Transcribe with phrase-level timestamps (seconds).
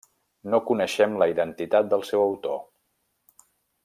[0.53, 2.59] No coneixem la identitat del seu autor.